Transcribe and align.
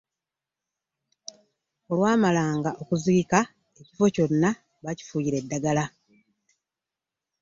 olwamalanga 1.91 2.71
okuziika 2.81 3.39
ekifo 3.79 4.05
kyonna 4.15 4.49
bakifuuyira 4.83 5.37
eddagala. 5.41 5.85